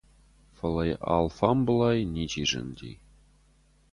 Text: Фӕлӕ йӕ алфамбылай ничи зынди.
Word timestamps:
Фӕлӕ 0.57 0.83
йӕ 0.89 0.95
алфамбылай 1.15 1.99
ничи 2.13 2.43
зынди. 2.49 2.91